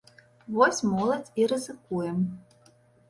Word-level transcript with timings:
Вось 0.55 0.79
моладзь 0.93 1.31
і 1.43 1.45
рызыкуе. 1.51 2.11